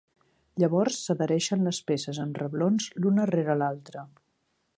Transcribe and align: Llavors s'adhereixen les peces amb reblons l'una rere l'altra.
Llavors 0.63 0.97
s'adhereixen 1.01 1.67
les 1.67 1.81
peces 1.91 2.21
amb 2.25 2.41
reblons 2.45 2.89
l'una 3.05 3.29
rere 3.35 3.59
l'altra. 3.65 4.09